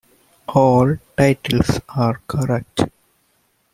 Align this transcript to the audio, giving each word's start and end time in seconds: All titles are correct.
All 0.47 0.97
titles 1.15 1.79
are 1.89 2.19
correct. 2.25 2.81